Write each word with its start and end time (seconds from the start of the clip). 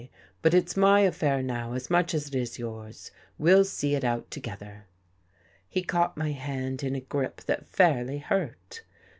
"But 0.41 0.55
It's 0.55 0.75
my 0.75 1.01
affair 1.01 1.43
now 1.43 1.73
as 1.73 1.91
much 1.91 2.15
as 2.15 2.29
It 2.29 2.33
is 2.33 2.57
yours. 2.57 3.11
We'll 3.37 3.63
see 3.63 3.93
it 3.93 4.03
out 4.03 4.31
together." 4.31 4.87
He 5.69 5.83
caught 5.83 6.17
my 6.17 6.31
hand 6.31 6.81
In 6.81 6.95
a 6.95 7.01
grip 7.01 7.41
that 7.41 7.67
fairly 7.67 8.17
hurt. 8.17 8.81